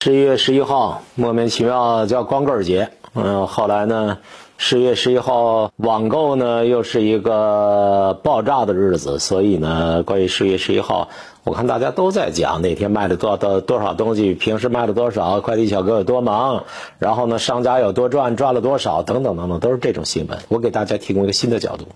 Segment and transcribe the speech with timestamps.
[0.00, 2.90] 十一月十一号，莫名其妙叫光棍节。
[3.14, 4.18] 嗯，后来呢，
[4.56, 11.08] 十月十一号网购呢又是一个爆炸的日子，所以呢，关于十月十一号，
[11.42, 16.62] 我看大家都在讲那天卖了多多多少东西，平时卖了多少，快递小哥有多忙，
[17.00, 20.38] 然后呢，商家有多赚，赚了多少，等等等等，都是这种新闻。
[20.46, 21.86] 我给大家提供一个新的角度，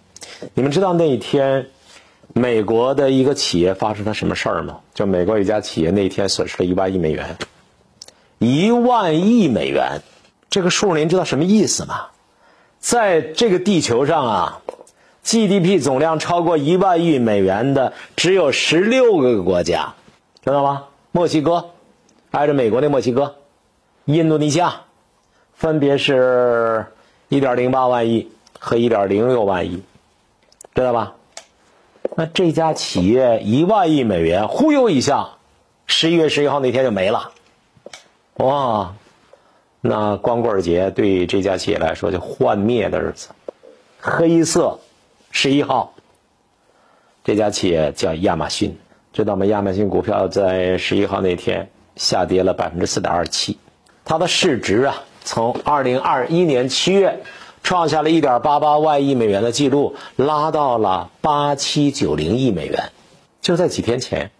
[0.55, 1.69] 你们知道那一天
[2.33, 4.81] 美国的一个企业发生了什么事儿吗？
[4.93, 7.37] 就美国一家企业那一天损失了一万亿美元。
[8.43, 10.03] 一万亿美元，
[10.51, 12.07] 这个数您知道什么意思吗？
[12.81, 14.63] 在这个地球上啊
[15.25, 19.95] ，GDP 总量超过一万亿美元的只有十六个国家，
[20.45, 20.85] 知道吗？
[21.13, 21.71] 墨西哥，
[22.33, 23.37] 挨着美国的墨西哥，
[24.07, 24.81] 印度尼西亚，
[25.55, 26.87] 分别是
[27.29, 28.29] 一点零八万亿
[28.59, 29.83] 和一点零六万亿，
[30.75, 31.15] 知道吧？
[32.17, 35.29] 那这家企业一万亿美元忽悠一下，
[35.87, 37.31] 十一月十一号那天就没了。
[38.43, 38.97] 哇，
[39.81, 43.29] 那光棍节对这家企业来说就幻灭的日子，
[44.01, 44.81] 黑色
[45.31, 45.95] 十一号。
[47.23, 48.77] 这家企业叫亚马逊，
[49.13, 49.47] 知道吗？
[49.47, 53.59] 亚马逊股票在十一号那天下跌了百分之四点二七，
[54.05, 57.23] 它的市值啊，从二零二一年七月
[57.63, 62.91] 创下了一点八八万亿美元的记录，拉到了八七九零亿美元。
[63.41, 64.33] 就在几天前，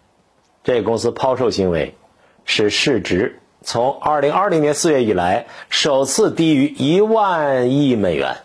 [0.61, 1.95] 这个公司抛售行为
[2.43, 3.39] 使市值。
[3.63, 8.37] 从二零二零年四月以来，首次低于一万亿美元。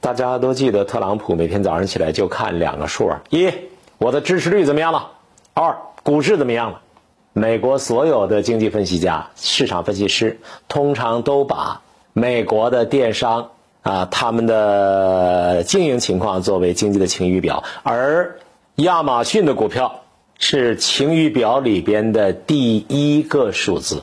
[0.00, 3.50] 大家都记得，特朗普每天早上起来就看两个数啊：一，
[3.96, 5.12] 我的支持率怎么样了；
[5.54, 6.82] 二，股市怎么样了。
[7.32, 13.50] 美国所有的经济分析家、市场分析师通常都把美国的电商
[13.82, 18.38] 啊他们的经营情况作为经济的晴雨表，而
[18.76, 20.02] 亚马逊的股票
[20.38, 24.02] 是晴雨表里边的第一个数字。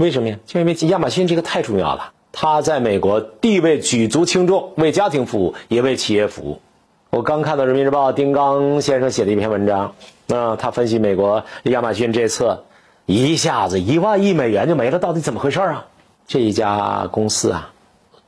[0.00, 0.38] 为什么呀？
[0.46, 6.62] 就因为亚马逊这个太重要了，它在美国地位举足轻重，为家庭服务，也为企业服务。
[7.10, 9.94] 我刚看到《人民日报》丁刚先生写的一篇文章，
[10.28, 12.60] 啊，他分析美国亚马逊这次
[13.04, 15.84] 一下子一万亿美元就没了，到底怎么回事啊？
[16.26, 17.70] 这一家公司啊，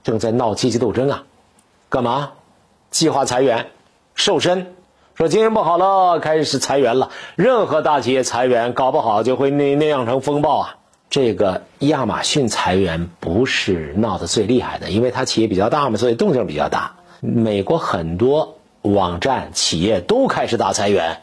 [0.05, 1.23] 正在闹阶级斗争啊，
[1.89, 2.33] 干嘛？
[2.91, 3.69] 计划裁员、
[4.15, 4.75] 瘦身，
[5.15, 7.09] 说经营不好了，开始裁员了。
[7.35, 10.77] 任何大企业裁员，搞不好就会那那样成风暴啊。
[11.13, 16.95] 这个亚马逊裁员不是闹得最厉害的，因为它企业比较大嘛，所以动静比较大。
[17.21, 21.21] 美国很多网站企业都开始大裁员，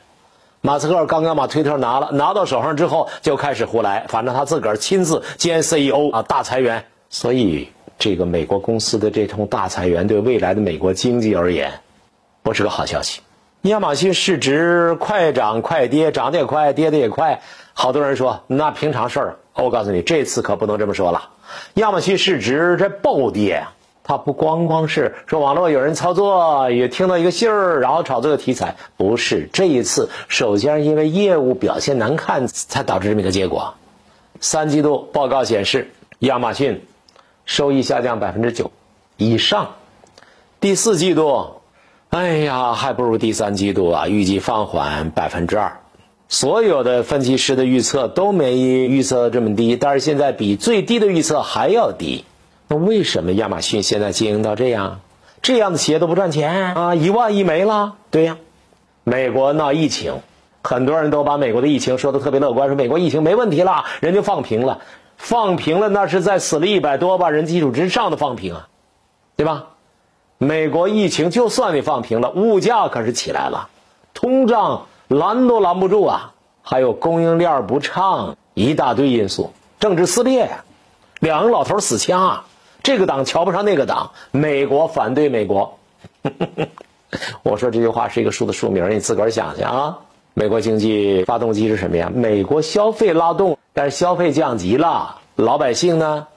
[0.61, 6.85] 马斯克刚刚把推特拿了，拿到手上之后就开始胡来，反正他自个儿亲自兼 CEO 啊，大裁员。
[7.09, 11.81] 所以这个美国公司的这通大裁员，对未来的美国经济而言，
[12.43, 13.21] 不是个好消息。
[13.63, 17.41] 亚马逊市值快涨快跌，涨得也快，跌得也快。
[17.73, 19.35] 好多人说那平常事儿。
[19.53, 21.31] 我告诉你，这次可不能这么说了。
[21.73, 23.65] 亚马逊市值这暴跌，
[24.01, 28.77] 它不光光是说网络有人操作，也听到一个信儿，然后炒作个题材。
[28.95, 33.73] 不是这一次，首先是因为业务表现难看，才导致这么一个结果。
[34.39, 36.85] 三季度报告显示，亚马逊
[37.43, 38.71] 收益下降百分之九
[39.17, 39.71] 以上。
[40.61, 41.58] 第四季度，
[42.09, 45.81] 哎呀，还不如第三季度啊，预计放缓百分之二。
[46.27, 52.25] 所有的分析师的预测都没预测这么低，但是现在比最低的预测还要低。
[52.67, 55.01] 那为什么亚马逊现在经营到这样？
[55.43, 56.95] 这样的企业都不赚钱啊？
[56.95, 57.95] 一万亿没了？
[58.09, 58.37] 对呀，
[59.03, 60.21] 美国闹疫情，
[60.63, 64.81] 很多人都把美国的疫情说的特别乐观，说美国疫情没问题了，人就放平了，
[65.15, 68.67] 放平了那是在死了一百多万人基础之上的放平啊，
[69.35, 69.67] 对吧？
[70.39, 73.69] 美国疫情就算你放平了，物价可是起来了，
[74.15, 74.87] 通胀。
[75.09, 76.33] 拦都拦不住啊！
[76.61, 80.63] 还有供应链不畅，一大堆因素，政治撕裂呀，
[81.19, 82.43] 两个老头死掐，
[82.83, 85.79] 这个党瞧不上那个党，美国反对美国。
[87.41, 89.99] 我说这句话是一个书的书名，你自个儿想想啊。
[90.35, 92.11] 美国经济发动机是什么呀？
[92.13, 96.27] 美国消费拉动，但是消费降级了，老百姓呢，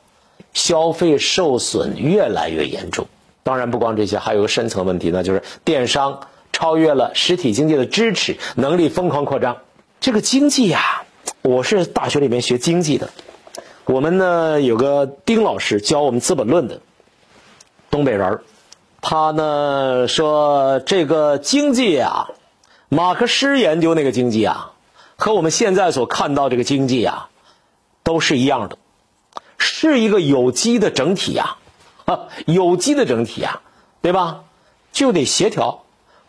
[0.54, 3.06] 消费受损越来越严重。
[3.42, 6.20] 当然不光这些，还有个深层问题，那就是电商。
[6.54, 9.56] 超越了实体经济的支持能力，疯狂扩张。
[10.00, 11.04] 这个经济呀，
[11.40, 13.08] 我是大学里面学经济的。
[13.86, 16.80] 我们呢有个丁老师教我们《资本论》的，
[17.90, 18.42] 东北人儿。
[19.00, 22.28] 他呢说，这个经济啊，
[22.90, 24.72] 马克思研究那个经济啊，
[25.16, 27.30] 和我们现在所看到这个经济啊，
[28.02, 28.76] 都是一样的，
[29.56, 31.56] 是一个有机的整体呀，
[32.46, 33.60] 有机的整体呀，
[34.00, 34.44] 对吧？
[34.92, 35.84] 就得协调。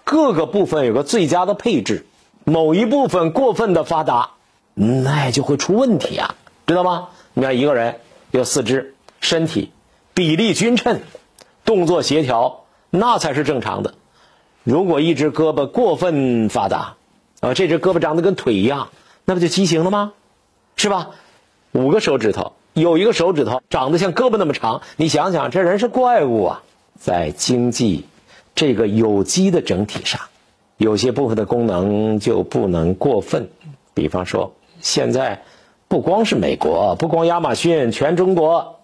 [0.06, 2.06] 各个部分有个最佳的配置，
[2.44, 4.32] 某一部分过分的发达，
[4.74, 6.36] 那就会出问题啊，
[6.68, 7.10] 知道吗？
[7.34, 8.00] 你看一个人
[8.32, 9.72] 有四肢，身体
[10.14, 11.02] 比例均称，
[11.64, 13.94] 动作协调，那才是正常的。
[14.64, 16.96] 如果一只胳膊过分发达，
[17.40, 18.90] 啊，这只胳膊长得跟腿一样，
[19.24, 20.12] 那不就畸形了吗？
[20.76, 21.12] 是吧？
[21.72, 26.64] 五个手指头，有一个手指头长得像胳膊那么长，你想想，这人是怪物啊！
[27.00, 28.06] 在经济
[28.56, 30.22] 这个有机的整体上，
[30.78, 33.50] 有些部分的功能就不能过分。
[33.94, 35.44] 比方说，现在
[35.88, 38.80] 不光是美国，不光亚马逊，全中国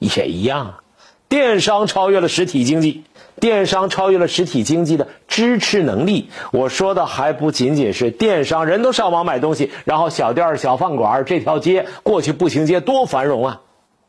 [0.00, 0.80] 也一样，
[1.28, 3.04] 电商超越了实体经济。
[3.40, 6.30] 电商超越了实体经济的支持能力。
[6.52, 13.60] 我说的还不仅仅是电商，人都上网买东西，然后小店、小饭馆这条街过去步行街多繁荣啊，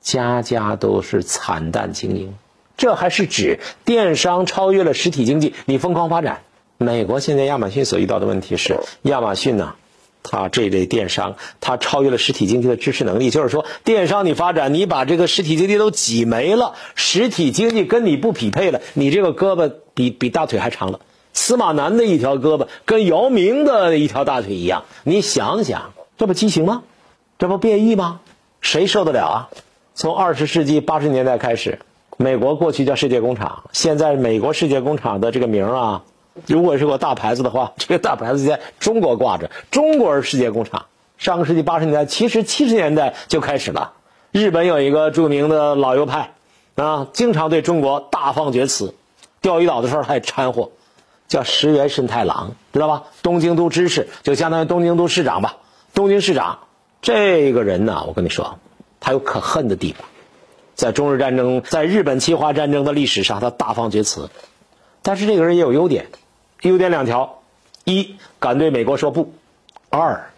[0.02, 2.34] 家家都是惨淡经营。
[2.78, 6.40] 这还是指电商超越了实体经济，你疯狂发展。
[6.78, 9.76] 美国现在亚马逊所遇到的问题是，亚马逊呢？
[10.24, 13.30] 它这类电商，它超越了实体经济的支持能力。
[13.30, 21.00] 就是说，电商你发展，你把这个实体经济都挤没了，实体经济跟你不匹配了，你这个胳膊比比大腿还长了。
[21.34, 26.84] 司马南的一条胳膊跟姚明的一条大腿一样，你想想，这不畸形吗？
[27.38, 28.20] 这不变异吗？
[28.62, 29.50] 谁受得了啊？
[29.96, 31.80] 从二十世纪八十年代开始，
[32.18, 36.04] 美国过去叫世界工厂，现在美国世界工厂的这个名啊。
[36.48, 40.86] 如果是个大牌子的话，这个大牌子在中国挂着，中国是世界工厂。
[41.18, 43.94] 上个世纪八十年代，其实七十年代就开始了。
[44.32, 46.34] 日本有一个著名的老右派，
[46.76, 48.94] 啊，经常对中国大放厥词。
[49.42, 50.72] 钓鱼岛的时候还掺和，
[51.28, 53.04] 叫石原慎太郎，知道吧？
[53.22, 55.58] 东京都知事就相当于东京都市长吧。
[55.94, 56.60] 东京市长
[57.02, 58.60] 这个人呢，我跟你说，
[59.00, 60.08] 他有可恨的地方，
[60.76, 64.30] 在中日战争、在日本侵华战争的历史上，他大放厥词。
[65.02, 66.08] 但是这个人也有优点。
[66.62, 67.42] 优点两条：
[67.86, 69.32] 一敢对美国说不；
[69.90, 70.30] 二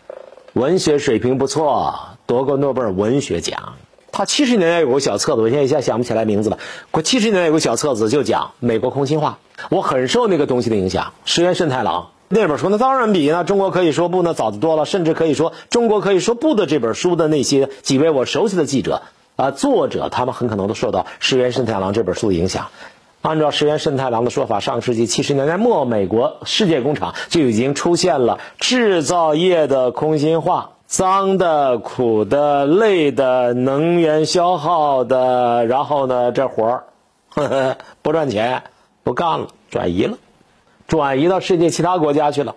[0.54, 3.74] 文学水平不错，夺过诺贝尔文学奖。
[4.12, 6.60] 他七十年代有个小册子，我现在一下想不起来名字了。
[6.92, 9.40] 我七十年代有个小册子，就讲美国空心化。
[9.70, 11.14] 我很受那个东西的影响。
[11.26, 14.86] 石原慎太郎那本书，那当然比那中国可以说不呢早得多了。
[14.86, 19.02] 甚至可以说，中国可以说不的这本书的那些几位我熟悉的记者
[19.38, 22.68] 啊作者，他们很可能都受到石原慎太郎这本书的影响。
[23.22, 36.84] 按照石原慎太郎的说法，上世纪七十年代末，美国世界工厂就已经出现了制造业的空心化，脏的、苦的、累的、能源消耗的，然后呢，这活
[37.36, 38.64] 儿 不赚钱，
[39.04, 40.18] 不干了，转移了，
[40.88, 42.56] 转移到世界其他国家去了。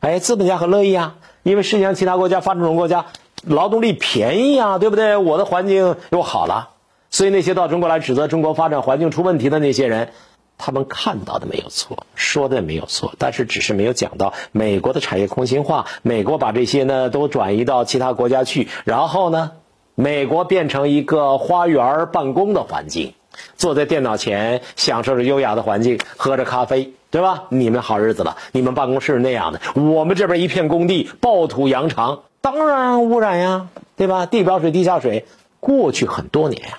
[0.00, 3.04] 哎，资本家很乐意啊，因为世界上其他国家发展中国家
[3.44, 5.18] 劳动力便宜啊，对不对？
[5.18, 6.70] 我的环境又好了。
[7.10, 10.10] 所以那些到中国来指责中国发展环境出问题的那些人，
[10.58, 19.52] 他们看到的没有错，说的也没有错，但是只是没有讲到美国的产业空心化，美国把这些呢都转移到其他国家去，然后呢，
[19.94, 23.14] 美国变成一个花园办公的环境，
[23.56, 27.44] 坐在电脑前享受着优雅的环境，喝着咖啡，对吧？
[27.48, 34.26] 你们好日子了，你们办公室是那样的，我们这边一片工地，暴土扬长，当然污染呀，对吧？
[34.26, 35.24] 地表水、地下水，
[35.60, 36.78] 过去很多年呀。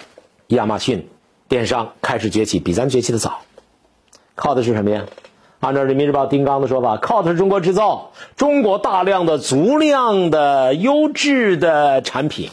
[0.49, 1.07] 亚马逊
[1.47, 3.41] 电商开始崛起，比咱崛起的早，
[4.33, 5.05] 靠的是什么呀？
[5.59, 12.49] 按照人民日报丁刚的说法，靠的是中国制造，中国大量的、足量的、优质的产品，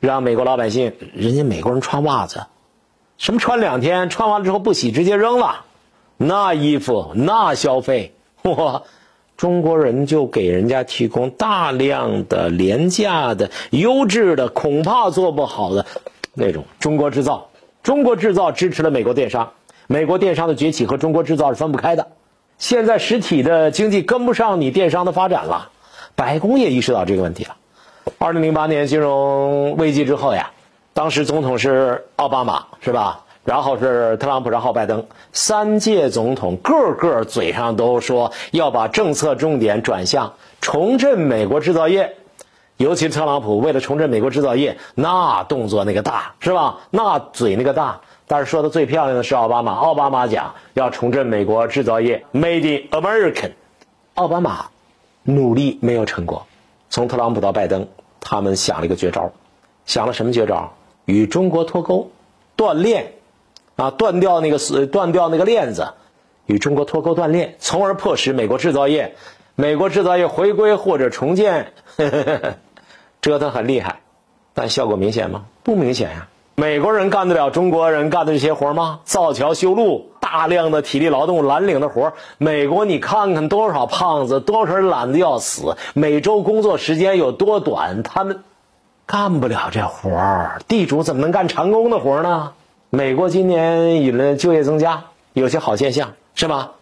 [0.00, 2.44] 让美国老百姓，人家美国人穿袜子，
[3.16, 5.64] 什么穿两天，穿完了之后不洗，直接扔了，
[6.18, 8.82] 那衣服那消费，哇，
[9.38, 15.86] 中国人就给人家提供大量的廉价的、优质的，恐怕做不好的。
[16.38, 17.48] 那种中国制造，
[17.82, 19.52] 中国制造支持了美国电商，
[19.86, 22.06] 美国电商的崛起和中国制造是分不开的。
[22.56, 25.70] 现在实体的经济跟不上你电商的发展了，
[26.14, 27.56] 白宫也意识到这个问题了。
[28.18, 30.50] 二零零八年金融危机之后呀，
[30.94, 33.24] 当时总统是奥巴马，是吧？
[33.44, 42.14] 然后是特朗普，然后拜登，三届总统个个嘴上都说要把政策重点转向重振美国制造业。
[42.78, 46.78] 尤其特朗普为了重振美国制造业，那动作那个大是吧？
[46.90, 48.00] 那嘴那个大。
[48.28, 53.52] 但是说的最漂亮的是奥巴马，奥巴马讲要重振美国制造业，Made in American。
[54.14, 54.66] 奥巴马
[55.24, 56.46] 努力没有成果，
[56.88, 57.88] 从特朗普到拜登，
[58.20, 59.32] 他们想了一个绝招，
[59.84, 60.74] 想了什么绝招？
[61.04, 62.10] 与中国脱钩，
[62.54, 63.14] 断链，
[63.74, 65.94] 啊，断掉那个死，断掉那个链子，
[66.46, 69.16] 与中国脱钩断链，从而迫使美国制造业，
[69.56, 71.72] 美国制造业回归或者重建。
[71.96, 72.54] 呵呵呵
[73.20, 74.00] 折腾很厉害，
[74.54, 75.44] 但效果明显吗？
[75.62, 76.28] 不明显呀。
[76.54, 79.00] 美国人干得了中国人干的这些活吗？
[79.04, 88.42] 造桥修路，大量的体力劳动、蓝领的活美国你看看多少胖子，多少人懒得要死，每周工作时间有多短，他们
[89.06, 90.60] 干不了这活儿。
[90.66, 92.52] 地主怎么能干长工的活呢？
[92.90, 96.72] 美国今年引了就业增加，有些好现象，是吧？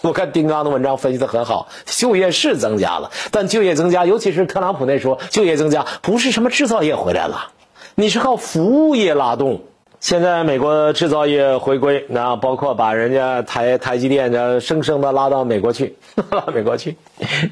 [0.02, 7.52] 我看丁刚的文章分析的很好，就业是增加了，但就业增加，尤其是特朗普那时候，就业增加不是什么制造业回来了，
[7.94, 9.60] 你是靠服务业拉动。
[10.00, 15.96] 现在美国制造业回归，那包括把人家台台积电的生生的拉到美国去，
[16.32, 16.96] 拉美国去。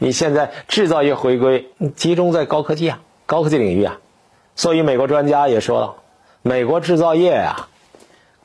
[0.00, 3.98] 你现在制造业回归，集中在高科技啊，高科技领域啊。
[4.56, 5.94] 所以美国专家也说了，
[6.40, 7.68] 美国制造业啊。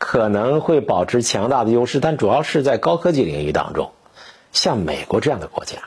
[0.06, 3.92] 可能会保持强大的优势，但主要是在高科技领域当中。
[4.52, 5.78] 像美国这样的国家，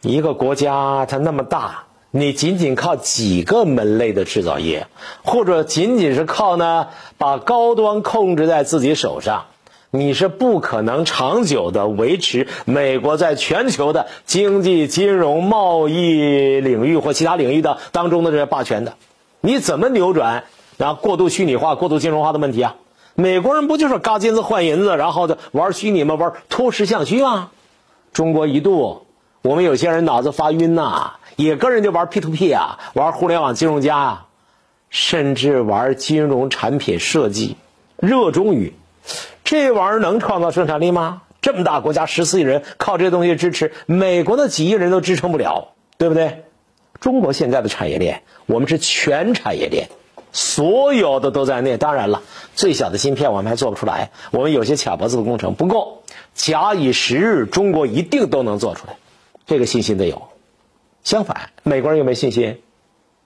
[0.00, 4.86] 一个国家它那么大，你仅仅靠几个门类的制造业，
[5.24, 9.44] 或者仅仅是靠呢把高端控制在自己手上，
[9.90, 18.94] 你是不可能长久的维持美国在全球的经济、金融、贸易领域或其他领域的当中的这些霸权的。
[19.42, 20.44] 你怎么扭转
[20.78, 22.76] 啊过度虚拟化、过度金融化的问题啊？
[23.14, 26.16] 美国人不就是嘎金子换银子，然后就玩虚拟吗？
[26.16, 27.50] 玩脱实向虚吗？
[28.12, 29.06] 中国一度，
[29.42, 34.26] 我们有些人脑子发晕呐，也跟人家玩 P to P 啊，玩互联网金融家啊，
[34.90, 37.56] 甚至玩金融产品设计，
[37.96, 38.74] 热衷于
[39.44, 41.22] 这玩意儿能创造生产力吗？
[41.40, 46.44] 这么大国家十四亿人，靠这东西支持，美国的几亿人都支撑不了，对不对？
[47.00, 49.88] 中国现在的产业链，我们是全产业链。
[50.34, 52.22] 所有的都在内，当然了，
[52.56, 56.02] 最小的芯片我们还做不出来，我们有些卡脖子的工程不够。
[56.34, 58.96] 假以时日，中国一定都能做出来，
[59.46, 60.22] 这个信心得有。
[61.04, 62.58] 相反，美国人有没有信心？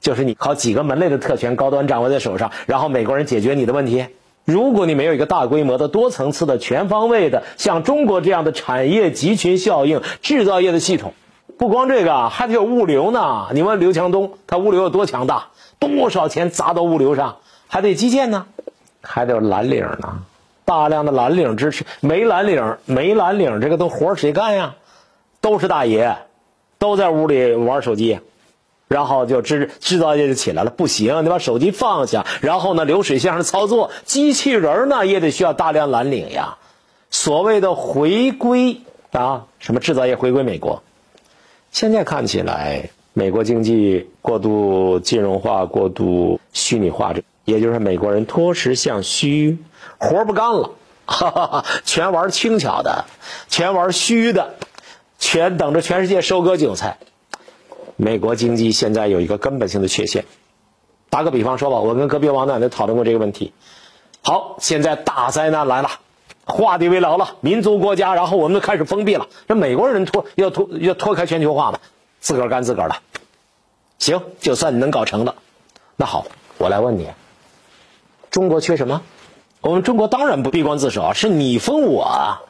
[0.00, 4.06] 就是你靠几个门类的特权高端掌握在手上，然后美国人解决你的问题。
[4.44, 11.14] 如果你没有一个大规模的、多层次的、全方位的，像中国这样的产业集群效应、制造业的系统，
[11.58, 13.48] 不光这个，还得有物流呢。
[13.52, 15.48] 你问刘强东，他物流有多强大？
[15.80, 18.46] 多少钱砸到物流上，还得基建呢，
[19.02, 20.22] 还得有蓝领呢，
[20.64, 24.76] 大量的蓝领支持，没蓝领，没蓝领，这个都活谁干呀？
[25.40, 26.16] 都是大爷，
[26.78, 28.20] 都在屋里玩手机，
[28.86, 30.70] 然后就制制造业就起来了。
[30.70, 36.56] 不行，你把手机放下，然后呢，流水线上操作，机器人呢也得需要大量蓝领呀。
[37.10, 38.80] 所谓的回归
[39.12, 40.82] 啊，什么制造业回归美国，
[41.70, 42.90] 现在看起来。
[43.14, 49.58] 美国经济过度金融化、过度虚拟化，这也就是美国人脱实向虚，
[49.98, 50.70] 活不干了，
[51.04, 53.06] 哈哈哈，全玩轻巧的，
[53.48, 54.54] 全玩虚的，
[55.18, 56.98] 全等着全世界收割韭菜。
[57.96, 60.24] 美国经济现在有一个根本性的缺陷。
[61.10, 63.52] 打个比方说吧，我跟隔壁王奶奶讨论过这个问题。
[64.22, 65.90] 好，现在大灾难来了，
[66.48, 69.28] 画地为牢了，民族国家，然后我们就开始封闭了。
[69.46, 71.78] 这美国人脱要脱要脱开全球化嘛？
[72.20, 72.96] 自个儿干自个儿的，
[73.98, 75.34] 行，就算你能搞成了，
[75.94, 76.26] 那好，
[76.56, 77.10] 我来问你，
[78.30, 79.02] 中国缺什么？
[79.60, 82.42] 我们中国当然不闭关自守，是你封我啊，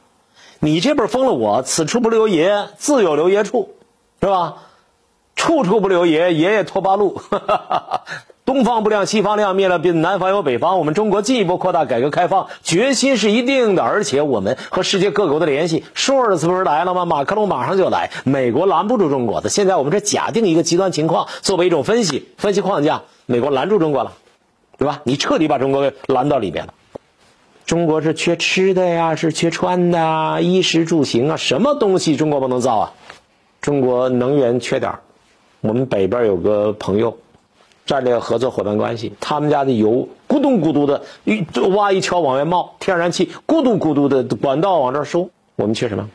[0.60, 3.74] 你这边封了我，此处不留爷，自有留爷处，
[4.20, 4.58] 是吧？
[5.34, 7.20] 处处不留爷，爷爷拖八路。
[8.48, 10.78] 东方不亮西方亮，灭了南方有北方。
[10.78, 13.82] 我们中国进一步扩大改革开放，决心是一定的。
[13.82, 17.04] 而且我们和世界各国的联系，舒尔茨不是来了吗？
[17.04, 19.50] 马克龙马上就来，美国拦不住中国的。
[19.50, 24.14] 现在我们这假定一个极端情况，作为一种分析分析框架，美国拦住中国了，
[24.78, 25.02] 对吧？
[25.04, 26.72] 你彻底把中国给拦到里边了。
[27.66, 32.92] 中国是缺吃的呀，是缺穿的，衣食住行啊，什么东西中国不能造啊？
[33.60, 34.94] 中国能源缺点
[35.60, 37.18] 我们北边有个朋友。
[37.88, 41.42] 战略合作伙伴关系，他们家的油咕咚咕咚的，一
[41.75, 45.30] 挖一锹往外冒，天然气咕嘟咕嘟的管道往这儿收。
[45.57, 46.07] 我们缺什么？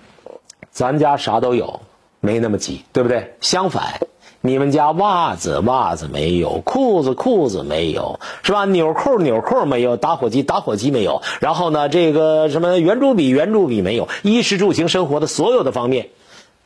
[0.69, 1.81] 咱家啥都有，
[2.19, 3.33] 没那么急，对不对？
[3.41, 4.01] 相反，
[4.39, 8.65] 你们家袜子袜子没有，裤子裤子没有，是吧？
[8.65, 16.09] 纽扣纽扣没有，打火机打火机没有，然后呢，这个什么圆珠笔圆珠笔没有，衣食住行生活的所有的方面，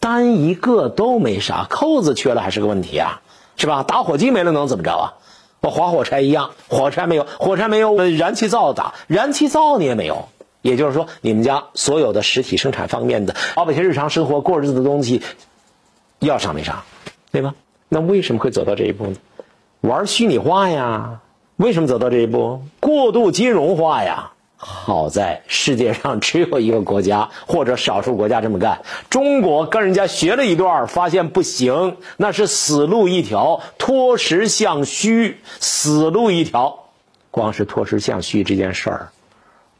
[0.01, 3.21] 单一个都没啥，扣子缺了还是个问题啊。
[3.57, 3.83] 是吧？
[3.83, 5.13] 打火机没了能怎么着啊？
[5.61, 8.93] 和划火柴一样，火柴没有，火柴没有，燃气灶打？
[9.07, 10.29] 燃气灶你也没有。
[10.61, 15.21] 也就是说，你们家所有的实体生产方面的老百姓日常生活过日子的东西，
[16.19, 16.83] 要啥没啥，
[17.31, 17.55] 对吧？
[17.89, 19.15] 那为什么会走到这一步呢？
[19.81, 21.21] 玩虚拟化呀？
[21.55, 22.61] 为什么走到这一步？
[22.79, 24.31] 过度金融化呀？
[24.57, 36.85] 好在世界上只有一个国家或者少数国家这么干，中国跟人家学了一段，发现不行，那是死路一条，脱实向虚，死路一条。
[37.29, 39.09] 光是脱实向虚这件事儿，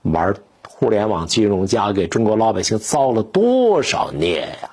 [0.03, 0.35] 玩
[0.67, 4.69] 互联网金融家给中国老百姓造了多少孽呀？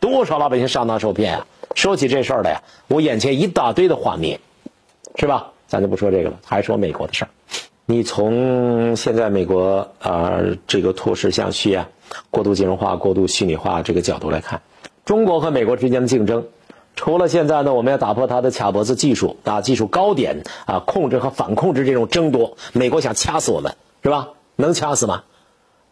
[0.00, 1.46] 多少老百姓上当受骗啊？
[1.74, 4.40] 说起这事儿来呀，我眼前一大堆的画面。
[5.16, 5.50] 是吧？
[5.66, 7.28] 咱就不说这个了，还说美国的事儿。
[7.90, 11.88] 你从现在美国啊这个脱实向虚啊，
[12.30, 14.60] 过度金融化、过度虚拟化这个角度来看，
[15.06, 16.44] 中国和美国之间的竞争，
[16.96, 24.32] 除了现在呢，我们要打破它的卡脖子技术啊，技术高点啊，控制和反控制这种争夺，美国想掐死我们是吧？
[24.56, 25.22] 能掐死吗？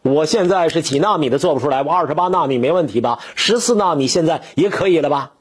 [0.03, 3.21] 我现在是几纳米的做不出来，我二十八纳米没问题吧？
[3.37, 5.33] 十四纳米现在也可以了吧？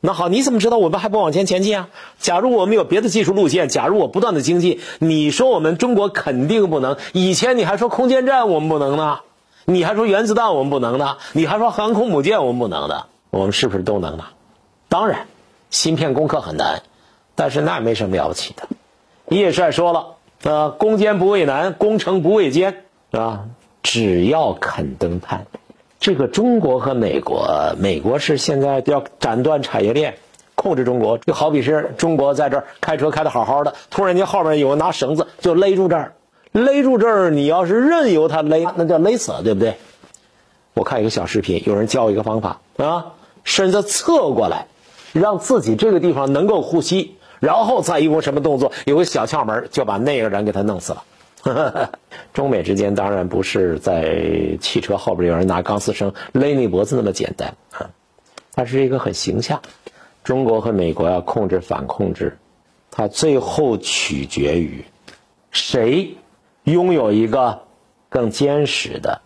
[0.00, 1.88] 那好，你怎么知道我们还不往前前进啊？
[2.20, 6.96] 假如我们有别的技术路线，假如我不断的经济，你说我们中国肯定不能。
[7.12, 9.20] 以前你还说空间站我们不能呢，
[9.64, 14.26] 你还说原子弹我们不能呢，你还说航空母舰我们不能的，我们是不是都能呢？
[14.88, 15.26] 当然，
[15.70, 16.82] 芯片攻克很难，
[17.34, 18.68] 但是那也没什么了不起的。
[19.30, 20.14] 叶帅说了，
[20.44, 23.46] 啊，攻坚不畏难，攻城不畏艰，啊，
[23.82, 25.46] 只要肯登攀。
[26.00, 30.18] 这个中国和美国，美国是现在要斩断产业链，
[30.54, 31.18] 控制中国。
[31.18, 36.12] 就好比是中国在这儿开车开的好好的，突然间后面有人拿绳子就勒住这儿，
[36.52, 39.74] 勒住这儿，你要是任由他勒，那叫勒死了，对不对？
[40.74, 44.68] 我看一个小视频，有人教一个方法啊，身子侧过来，
[45.12, 51.02] 让自己这个地方能够呼吸，然后再一个什么动作，有个小窍门就把那个人给他弄死了。
[52.32, 57.90] 中美之间当然不是在汽车后边有人拿钢丝绳勒你脖子那么简单啊，
[58.52, 59.62] 它是一个很形象。
[60.24, 62.36] 中国和美国要控制反控制，
[62.90, 64.84] 它最后取决于
[65.50, 66.16] 谁
[66.64, 67.62] 拥有一个
[68.10, 69.22] 更坚实的、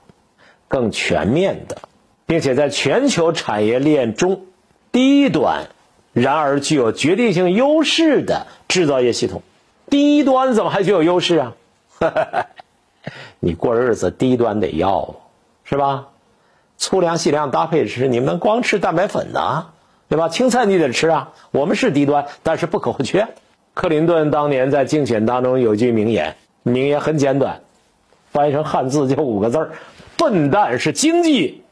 [0.68, 1.78] 更全面的，
[2.26, 4.46] 并且在全球产业链中
[4.92, 5.66] 低端，
[6.12, 9.42] 然而具有决定性优势的制造业系统。
[9.90, 11.54] 低端怎么还具有优势啊？
[13.40, 15.16] 你过日子低端得要，
[15.64, 16.08] 是吧？
[16.78, 19.66] 粗粮细粮搭配吃，你们能光吃蛋白粉呢，
[20.08, 20.28] 对吧？
[20.28, 21.32] 青菜你得吃啊。
[21.50, 23.28] 我们是低端，但是不可或缺。
[23.74, 27.60] 克林顿当年在竞选当中有句名言，名言很简短，
[28.30, 29.70] 翻译成汉字就五个字儿：
[30.16, 31.62] 笨蛋是经济。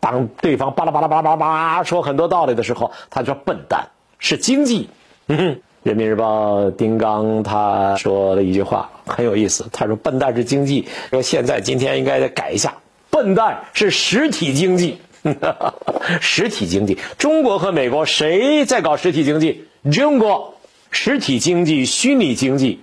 [0.00, 4.88] 当对方巴拉巴拉巴拉巴拉说很多道理的时候，他说笨蛋是经济。
[5.26, 5.60] 嗯。
[5.86, 14.98] 人民日报丁刚他说了一句话很有意思，他说：“笨蛋是经济，说现在今天应该改一下，笨蛋是实体经济。
[16.20, 19.68] 实体经济，中国和美国谁在搞实体经济？
[19.92, 20.56] 中国
[20.90, 22.80] 实体经济、虚拟经济，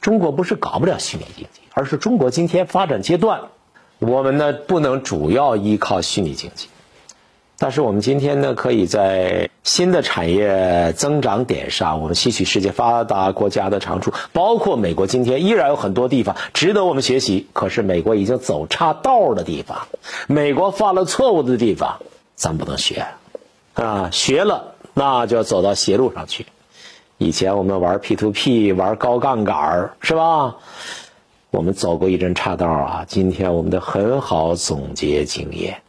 [0.00, 3.42] 中国不是搞不了虚拟经济，而是中国今天发展阶段，
[3.98, 6.68] 我们呢不能主要依靠虚拟经济。”
[7.60, 17.48] 但是我们今天呢，可以在新的产业增长点上，我们吸取世界发达国家的长处，包括美国今天依然有很多地方值得我们学习。
[17.52, 19.88] 可是美国已经走岔道的地方，
[20.28, 21.98] 美国犯了错误的地方，
[22.36, 23.04] 咱不能学，
[23.74, 26.46] 啊，学了那就要走到邪路上去。
[27.18, 30.54] 以前我们玩 P to P，玩高杠杆是吧？
[31.50, 33.04] 我们走过一阵岔道啊。
[33.08, 35.82] 今天我们得很好总结经验。